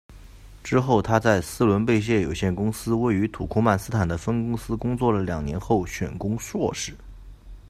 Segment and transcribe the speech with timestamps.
[0.63, 6.95] 之后她在斯伦贝谢有限公司位于土库曼斯坦的分公司工作了两年后选攻硕士。